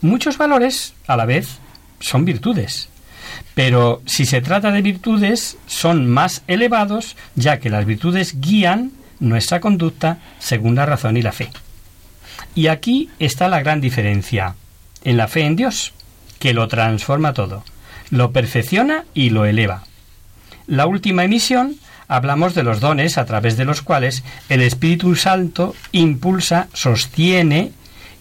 [0.00, 1.58] Muchos valores, a la vez,
[2.00, 2.88] son virtudes.
[3.54, 9.60] Pero si se trata de virtudes, son más elevados, ya que las virtudes guían nuestra
[9.60, 11.50] conducta según la razón y la fe.
[12.54, 14.54] Y aquí está la gran diferencia,
[15.04, 15.92] en la fe en Dios,
[16.38, 17.64] que lo transforma todo,
[18.10, 19.84] lo perfecciona y lo eleva.
[20.66, 21.76] La última emisión
[22.08, 27.72] hablamos de los dones a través de los cuales el Espíritu Santo impulsa, sostiene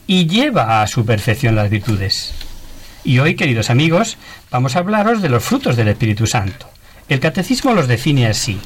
[0.08, 2.34] y lleva a su perfección las virtudes.
[3.08, 4.18] Y hoy, queridos amigos,
[4.52, 6.68] vamos a hablaros de los frutos del Espíritu Santo.
[7.08, 8.60] El catecismo los define así.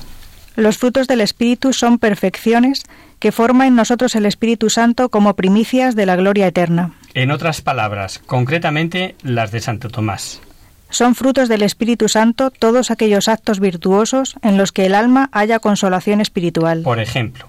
[0.55, 2.81] Los frutos del Espíritu son perfecciones
[3.19, 6.93] que forma en nosotros el Espíritu Santo como primicias de la gloria eterna.
[7.13, 10.41] En otras palabras, concretamente las de Santo Tomás.
[10.89, 15.59] Son frutos del Espíritu Santo todos aquellos actos virtuosos en los que el alma haya
[15.59, 16.81] consolación espiritual.
[16.81, 17.47] Por ejemplo,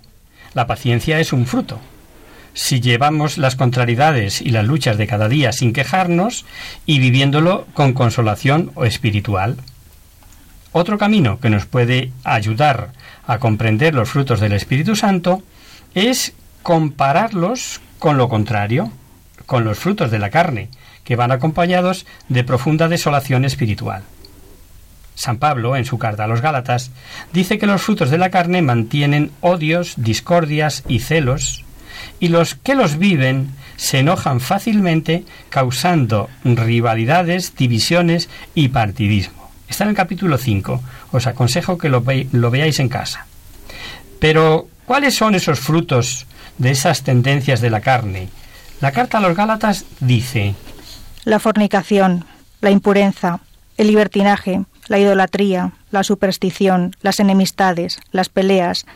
[0.52, 1.80] la paciencia es un fruto.
[2.54, 6.44] Si llevamos las contrariedades y las luchas de cada día sin quejarnos
[6.86, 9.56] y viviéndolo con consolación o espiritual.
[10.72, 12.92] Otro camino que nos puede ayudar
[13.26, 15.42] a comprender los frutos del Espíritu Santo
[15.94, 18.90] es compararlos con lo contrario,
[19.46, 20.68] con los frutos de la carne,
[21.04, 24.02] que van acompañados de profunda desolación espiritual.
[25.14, 26.90] San Pablo, en su carta a los Gálatas,
[27.32, 31.64] dice que los frutos de la carne mantienen odios, discordias y celos,
[32.22, 39.50] y los que los viven se enojan fácilmente, causando rivalidades, divisiones y partidismo.
[39.68, 40.80] Está en el capítulo 5.
[41.10, 43.26] Os aconsejo que lo, lo veáis en casa.
[44.20, 46.26] Pero, ¿cuáles son esos frutos
[46.58, 48.28] de esas tendencias de la carne?
[48.80, 50.54] La carta a los Gálatas dice
[51.24, 52.24] La fornicación,
[52.60, 53.40] la impureza,
[53.76, 58.86] el libertinaje, la idolatría, la superstición, las enemistades, las peleas,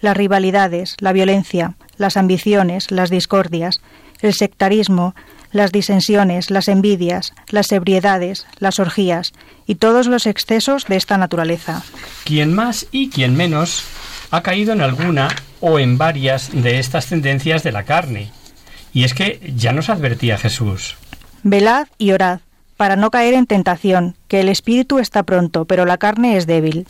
[0.00, 3.80] las rivalidades, la violencia, las ambiciones, las discordias,
[4.20, 5.14] el sectarismo,
[5.52, 9.32] las disensiones, las envidias, las ebriedades, las orgías
[9.66, 11.82] y todos los excesos de esta naturaleza.
[12.24, 13.84] Quien más y quien menos
[14.30, 15.28] ha caído en alguna
[15.60, 18.30] o en varias de estas tendencias de la carne.
[18.92, 20.96] Y es que ya nos advertía Jesús.
[21.42, 22.40] Velad y orad,
[22.76, 26.86] para no caer en tentación, que el espíritu está pronto, pero la carne es débil.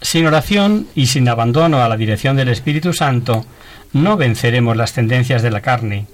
[0.00, 3.44] Sin oración y sin abandono a la dirección del Espíritu Santo,
[3.92, 6.06] no venceremos las tendencias de la carne,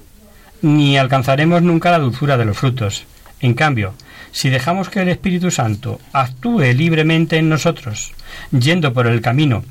[0.62, 3.04] ni alcanzaremos nunca la dulzura de los frutos.
[3.40, 3.94] En cambio,
[4.32, 8.12] si dejamos que el Espíritu Santo actúe libremente en nosotros,
[8.50, 9.64] yendo por el camino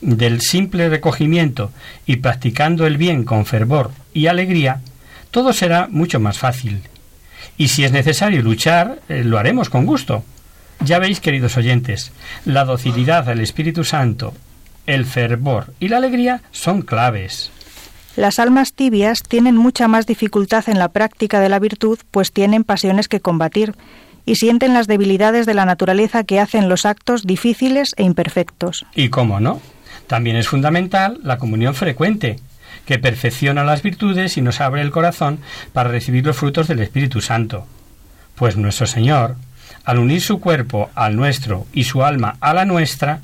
[0.00, 1.72] del simple recogimiento
[2.06, 4.82] y practicando el bien con fervor y alegría,
[5.30, 6.82] todo será mucho más fácil.
[7.56, 10.24] Y si es necesario luchar, eh, lo haremos con gusto.
[10.80, 12.12] Ya veis, queridos oyentes,
[12.44, 14.34] la docilidad al Espíritu Santo,
[14.86, 17.50] el fervor y la alegría son claves.
[18.16, 22.62] Las almas tibias tienen mucha más dificultad en la práctica de la virtud, pues tienen
[22.62, 23.74] pasiones que combatir
[24.24, 28.86] y sienten las debilidades de la naturaleza que hacen los actos difíciles e imperfectos.
[28.94, 29.60] Y cómo no,
[30.06, 32.38] también es fundamental la comunión frecuente,
[32.86, 35.40] que perfecciona las virtudes y nos abre el corazón
[35.72, 37.66] para recibir los frutos del Espíritu Santo.
[38.36, 39.36] Pues nuestro Señor,
[39.84, 43.20] al unir su cuerpo al nuestro y su alma a la nuestra,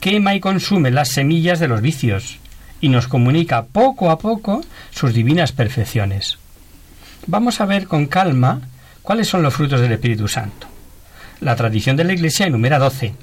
[0.00, 2.38] quema y consume las semillas de los vicios
[2.80, 6.38] y nos comunica poco a poco sus divinas perfecciones.
[7.26, 8.60] Vamos a ver con calma
[9.02, 10.66] cuáles son los frutos del Espíritu Santo.
[11.40, 13.14] La tradición de la Iglesia enumera doce.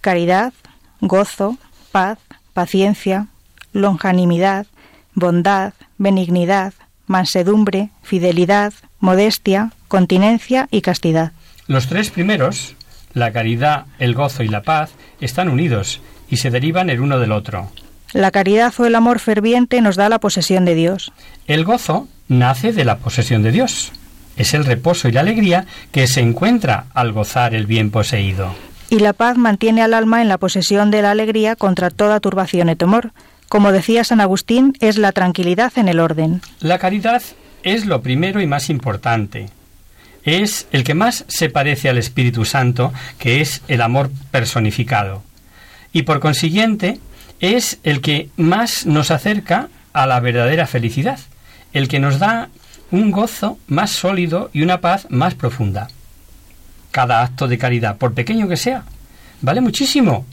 [0.00, 0.52] Caridad,
[1.00, 1.56] gozo,
[1.92, 2.18] paz,
[2.52, 3.28] paciencia,
[3.72, 4.66] longanimidad,
[5.14, 6.74] bondad, benignidad,
[7.06, 11.32] mansedumbre, fidelidad, modestia, continencia y castidad.
[11.68, 12.74] Los tres primeros,
[13.12, 14.90] la caridad, el gozo y la paz,
[15.20, 16.00] están unidos
[16.30, 17.70] y se derivan el uno del otro.
[18.14, 21.12] La caridad o el amor ferviente nos da la posesión de Dios.
[21.46, 23.92] El gozo nace de la posesión de Dios.
[24.38, 28.54] Es el reposo y la alegría que se encuentra al gozar el bien poseído.
[28.88, 32.70] Y la paz mantiene al alma en la posesión de la alegría contra toda turbación
[32.70, 33.12] y temor.
[33.50, 36.40] Como decía San Agustín, es la tranquilidad en el orden.
[36.60, 37.22] La caridad
[37.62, 39.50] es lo primero y más importante.
[40.28, 45.22] Es el que más se parece al Espíritu Santo, que es el amor personificado.
[45.90, 47.00] Y por consiguiente,
[47.40, 51.18] es el que más nos acerca a la verdadera felicidad,
[51.72, 52.50] el que nos da
[52.90, 55.88] un gozo más sólido y una paz más profunda.
[56.90, 58.84] Cada acto de caridad, por pequeño que sea,
[59.40, 60.26] vale muchísimo,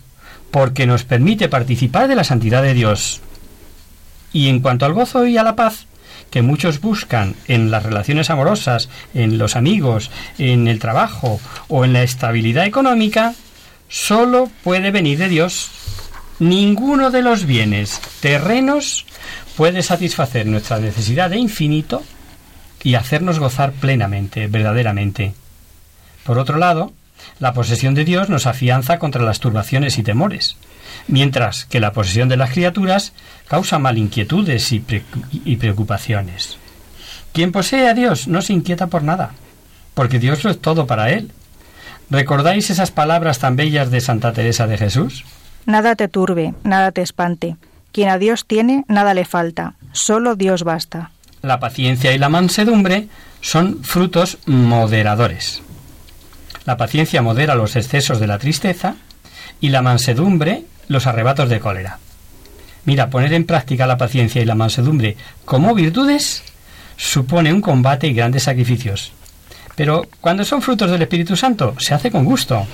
[0.51, 3.21] porque nos permite participar de la santidad de Dios.
[4.33, 5.87] Y en cuanto al gozo y a la paz,
[6.35, 11.93] que muchos buscan en las relaciones amorosas, en los amigos, en el trabajo o en
[11.93, 13.33] la estabilidad económica,
[13.87, 15.71] solo puede venir de Dios.
[16.39, 19.05] Ninguno de los bienes terrenos
[19.55, 22.03] puede satisfacer nuestra necesidad de infinito
[22.83, 25.35] y hacernos gozar plenamente, verdaderamente.
[26.25, 26.91] Por otro lado,
[27.39, 30.57] la posesión de Dios nos afianza contra las turbaciones y temores,
[31.07, 33.13] mientras que la posesión de las criaturas
[33.47, 34.83] causa mal inquietudes y,
[35.31, 36.57] y preocupaciones.
[37.33, 39.31] Quien posee a Dios no se inquieta por nada,
[39.93, 41.31] porque Dios lo es todo para él.
[42.09, 45.25] ¿Recordáis esas palabras tan bellas de Santa Teresa de Jesús?
[45.65, 47.57] Nada te turbe, nada te espante.
[47.91, 49.75] Quien a Dios tiene, nada le falta.
[49.91, 51.11] Solo Dios basta.
[51.41, 53.07] La paciencia y la mansedumbre
[53.41, 55.61] son frutos moderadores.
[56.65, 58.95] La paciencia modera los excesos de la tristeza
[59.61, 61.99] y la mansedumbre los arrebatos de cólera.
[62.85, 66.43] Mira, poner en práctica la paciencia y la mansedumbre como virtudes
[66.97, 69.11] supone un combate y grandes sacrificios.
[69.75, 72.65] Pero cuando son frutos del Espíritu Santo, se hace con gusto.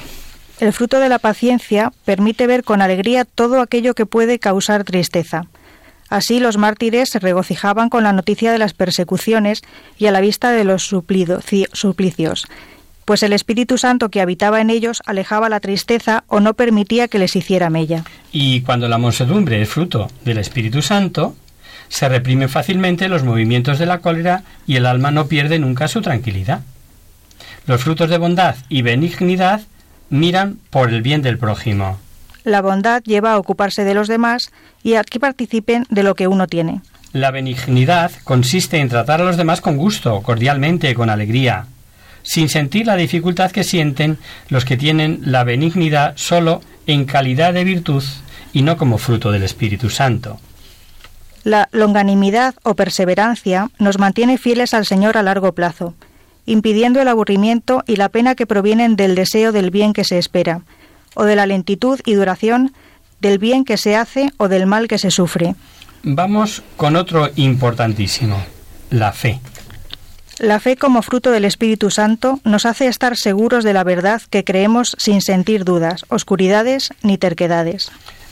[0.59, 5.47] El fruto de la paciencia permite ver con alegría todo aquello que puede causar tristeza.
[6.07, 9.61] Así los mártires se regocijaban con la noticia de las persecuciones
[9.97, 12.45] y a la vista de los suplicios,
[13.05, 17.19] pues el Espíritu Santo que habitaba en ellos alejaba la tristeza o no permitía que
[17.19, 18.03] les hiciera mella.
[18.31, 21.35] Y cuando la mansedumbre es fruto del Espíritu Santo,
[21.89, 26.01] se reprimen fácilmente los movimientos de la cólera y el alma no pierde nunca su
[26.01, 26.61] tranquilidad.
[27.67, 29.61] Los frutos de bondad y benignidad
[30.09, 31.99] miran por el bien del prójimo.
[32.43, 34.51] La bondad lleva a ocuparse de los demás
[34.83, 36.81] y a que participen de lo que uno tiene.
[37.13, 41.65] La benignidad consiste en tratar a los demás con gusto, cordialmente, con alegría,
[42.23, 44.17] sin sentir la dificultad que sienten
[44.49, 48.03] los que tienen la benignidad solo en calidad de virtud
[48.53, 50.39] y no como fruto del Espíritu Santo.
[51.43, 55.95] La longanimidad o perseverancia nos mantiene fieles al Señor a largo plazo
[56.45, 60.61] impidiendo el aburrimiento y la pena que provienen del deseo del bien que se espera,
[61.15, 62.73] o de la lentitud y duración
[63.19, 65.55] del bien que se hace o del mal que se sufre.
[66.03, 68.43] Vamos con otro importantísimo,
[68.89, 69.39] la fe.
[70.41, 74.43] La fe como fruto del Espíritu Santo nos hace estar seguros de la verdad que
[74.43, 77.91] creemos sin sentir dudas, oscuridades ni terquedades.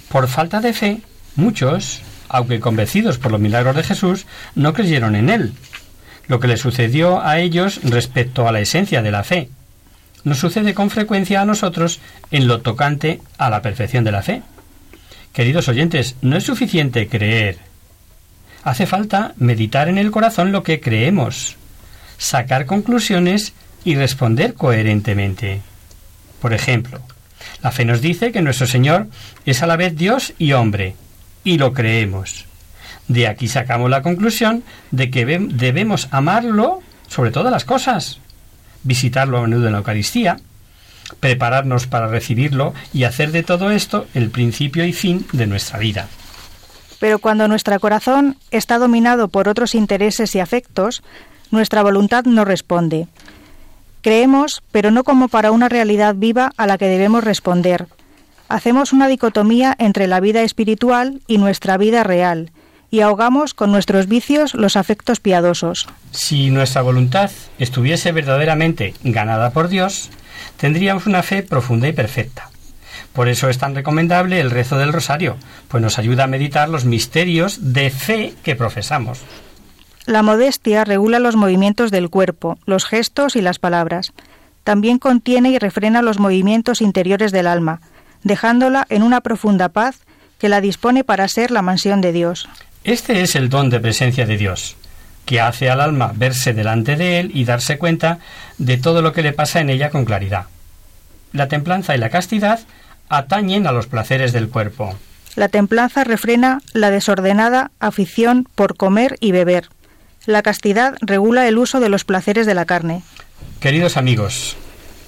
[0.09, 1.01] Por falta de fe,
[1.35, 5.53] muchos, aunque convencidos por los milagros de Jesús, no creyeron en él
[6.25, 9.49] lo que le sucedió a ellos respecto a la esencia de la fe.
[10.23, 11.99] Nos sucede con frecuencia a nosotros
[12.31, 14.41] en lo tocante a la perfección de la fe.
[15.31, 17.59] Queridos oyentes, no es suficiente creer.
[18.63, 21.58] Hace falta meditar en el corazón lo que creemos,
[22.19, 23.53] sacar conclusiones
[23.83, 25.61] y responder coherentemente.
[26.39, 27.01] Por ejemplo,
[27.63, 29.07] la fe nos dice que nuestro Señor
[29.45, 30.95] es a la vez Dios y hombre,
[31.43, 32.45] y lo creemos.
[33.07, 38.19] De aquí sacamos la conclusión de que debemos amarlo sobre todas las cosas,
[38.83, 40.37] visitarlo a menudo en la Eucaristía,
[41.19, 46.07] prepararnos para recibirlo y hacer de todo esto el principio y fin de nuestra vida.
[46.99, 51.01] Pero cuando nuestro corazón está dominado por otros intereses y afectos,
[51.51, 53.07] nuestra voluntad no responde.
[54.01, 57.87] Creemos, pero no como para una realidad viva a la que debemos responder.
[58.47, 62.51] Hacemos una dicotomía entre la vida espiritual y nuestra vida real,
[62.91, 65.87] y ahogamos con nuestros vicios los afectos piadosos.
[66.11, 67.29] Si nuestra voluntad
[67.59, 70.09] estuviese verdaderamente ganada por Dios,
[70.57, 72.49] tendríamos una fe profunda y perfecta.
[73.13, 75.37] Por eso es tan recomendable el rezo del rosario,
[75.67, 79.19] pues nos ayuda a meditar los misterios de fe que profesamos.
[80.09, 84.11] La modestia regula los movimientos del cuerpo, los gestos y las palabras.
[84.63, 87.79] También contiene y refrena los movimientos interiores del alma,
[88.23, 89.99] dejándola en una profunda paz
[90.39, 92.49] que la dispone para ser la mansión de Dios.
[92.83, 94.77] Este es el don de presencia de Dios,
[95.25, 98.17] que hace al alma verse delante de él y darse cuenta
[98.57, 100.47] de todo lo que le pasa en ella con claridad.
[101.33, 102.61] La templanza y la castidad
[103.09, 104.97] atañen a los placeres del cuerpo.
[105.35, 109.69] La templanza refrena la desordenada afición por comer y beber.
[110.29, 113.01] La castidad regula el uso de los placeres de la carne.
[113.59, 114.57] Queridos amigos,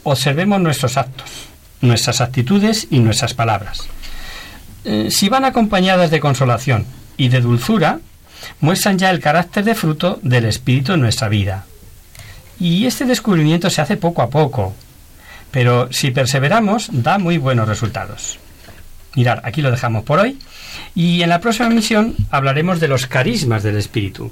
[0.01, 1.30] observemos nuestros actos,
[1.80, 3.84] nuestras actitudes y nuestras palabras.
[4.84, 7.99] Eh, si van acompañadas de consolación y de dulzura,
[8.61, 11.65] muestran ya el carácter de fruto del Espíritu en nuestra vida.
[12.59, 14.74] Y este descubrimiento se hace poco a poco,
[15.51, 18.39] pero si perseveramos da muy buenos resultados.
[19.13, 20.39] Mirar, aquí lo dejamos por hoy
[20.95, 24.32] y en la próxima misión hablaremos de los carismas del Espíritu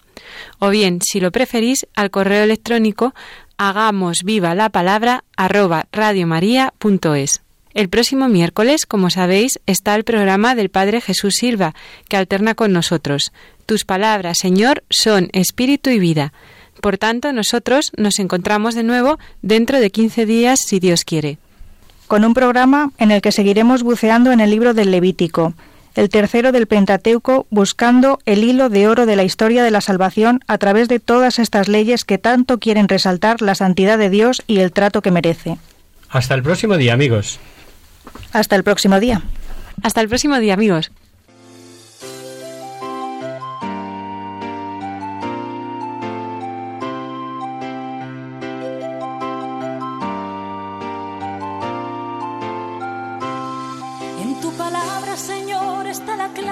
[0.59, 3.13] O bien, si lo preferís, al correo electrónico
[3.57, 7.41] hagamos viva la palabra arroba radiomaria.es.
[7.73, 11.73] El próximo miércoles, como sabéis, está el programa del Padre Jesús Silva,
[12.09, 13.31] que alterna con nosotros.
[13.65, 16.33] Tus palabras, Señor, son espíritu y vida.
[16.81, 21.37] Por tanto, nosotros nos encontramos de nuevo dentro de 15 días, si Dios quiere.
[22.07, 25.53] Con un programa en el que seguiremos buceando en el libro del Levítico,
[25.95, 30.39] el tercero del Pentateuco, buscando el hilo de oro de la historia de la salvación
[30.47, 34.59] a través de todas estas leyes que tanto quieren resaltar la santidad de Dios y
[34.59, 35.57] el trato que merece.
[36.09, 37.39] Hasta el próximo día, amigos.
[38.33, 39.21] Hasta el próximo día.
[39.83, 40.91] Hasta el próximo día, amigos.